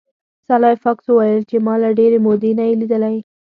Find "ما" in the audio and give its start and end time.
1.65-1.73